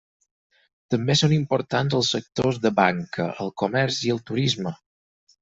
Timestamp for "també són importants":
0.93-1.97